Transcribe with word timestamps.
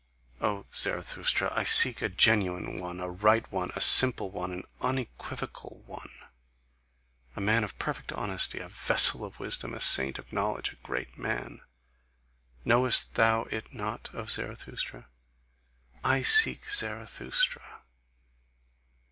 O 0.41 0.65
Zarathustra, 0.73 1.53
I 1.55 1.63
seek 1.63 2.01
a 2.01 2.09
genuine 2.09 2.79
one, 2.79 2.99
a 2.99 3.07
right 3.07 3.45
one, 3.51 3.69
a 3.75 3.81
simple 3.81 4.31
one, 4.31 4.51
an 4.51 4.63
unequivocal 4.81 5.83
one, 5.85 6.09
a 7.35 7.39
man 7.39 7.63
of 7.63 7.77
perfect 7.77 8.11
honesty, 8.11 8.57
a 8.57 8.67
vessel 8.67 9.23
of 9.23 9.39
wisdom, 9.39 9.75
a 9.75 9.79
saint 9.79 10.17
of 10.17 10.33
knowledge, 10.33 10.73
a 10.73 10.77
great 10.77 11.19
man! 11.19 11.61
Knowest 12.65 13.13
thou 13.13 13.43
it 13.51 13.71
not, 13.75 14.09
O 14.15 14.25
Zarathustra? 14.25 15.07
I 16.03 16.23
SEEK 16.23 16.67
ZARATHUSTRA." 16.67 17.81